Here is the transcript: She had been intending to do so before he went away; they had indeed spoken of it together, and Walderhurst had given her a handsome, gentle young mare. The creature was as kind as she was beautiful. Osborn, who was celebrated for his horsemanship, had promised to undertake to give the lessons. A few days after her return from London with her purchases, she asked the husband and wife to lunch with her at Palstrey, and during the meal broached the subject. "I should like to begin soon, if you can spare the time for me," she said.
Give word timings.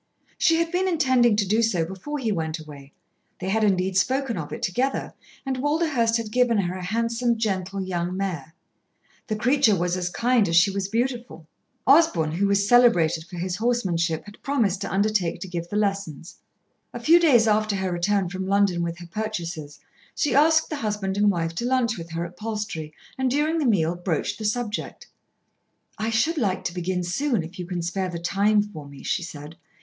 She 0.39 0.55
had 0.55 0.71
been 0.71 0.87
intending 0.87 1.35
to 1.35 1.47
do 1.47 1.61
so 1.61 1.85
before 1.85 2.17
he 2.17 2.31
went 2.31 2.57
away; 2.57 2.91
they 3.39 3.49
had 3.49 3.63
indeed 3.63 3.95
spoken 3.95 4.35
of 4.35 4.51
it 4.51 4.63
together, 4.63 5.13
and 5.45 5.57
Walderhurst 5.61 6.17
had 6.17 6.31
given 6.31 6.57
her 6.57 6.73
a 6.75 6.83
handsome, 6.83 7.37
gentle 7.37 7.79
young 7.83 8.17
mare. 8.17 8.55
The 9.27 9.35
creature 9.35 9.75
was 9.75 9.95
as 9.95 10.09
kind 10.09 10.49
as 10.49 10.55
she 10.55 10.71
was 10.71 10.87
beautiful. 10.87 11.45
Osborn, 11.85 12.31
who 12.31 12.47
was 12.47 12.67
celebrated 12.67 13.25
for 13.25 13.37
his 13.37 13.57
horsemanship, 13.57 14.25
had 14.25 14.41
promised 14.41 14.81
to 14.81 14.91
undertake 14.91 15.39
to 15.41 15.47
give 15.47 15.69
the 15.69 15.75
lessons. 15.75 16.37
A 16.95 16.99
few 16.99 17.19
days 17.19 17.47
after 17.47 17.75
her 17.75 17.91
return 17.91 18.27
from 18.27 18.47
London 18.47 18.81
with 18.81 18.97
her 18.97 19.07
purchases, 19.07 19.79
she 20.15 20.33
asked 20.33 20.71
the 20.71 20.77
husband 20.77 21.15
and 21.15 21.29
wife 21.29 21.53
to 21.53 21.65
lunch 21.65 21.95
with 21.99 22.09
her 22.13 22.25
at 22.25 22.35
Palstrey, 22.37 22.91
and 23.19 23.29
during 23.29 23.59
the 23.59 23.67
meal 23.69 23.93
broached 23.93 24.39
the 24.39 24.45
subject. 24.45 25.05
"I 25.99 26.09
should 26.09 26.39
like 26.39 26.63
to 26.63 26.73
begin 26.73 27.03
soon, 27.03 27.43
if 27.43 27.59
you 27.59 27.67
can 27.67 27.83
spare 27.83 28.09
the 28.09 28.17
time 28.17 28.63
for 28.63 28.87
me," 28.87 29.03
she 29.03 29.21
said. 29.21 29.57